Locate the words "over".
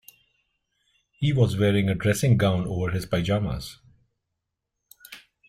2.65-2.89